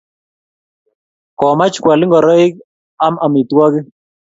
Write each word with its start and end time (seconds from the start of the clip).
Komach 1.39 1.75
koal 1.83 2.01
ngoroik 2.07 2.53
am 3.05 3.15
amitwogik. 3.25 3.85